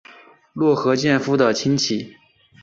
[0.53, 2.15] 落合建夫的亲戚。